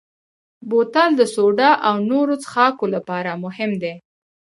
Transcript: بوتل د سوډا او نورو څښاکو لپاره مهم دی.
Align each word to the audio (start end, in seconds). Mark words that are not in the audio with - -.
بوتل 0.69 1.09
د 1.17 1.21
سوډا 1.35 1.71
او 1.87 1.95
نورو 2.11 2.33
څښاکو 2.43 2.85
لپاره 2.95 3.31
مهم 3.43 3.71
دی. 3.81 3.93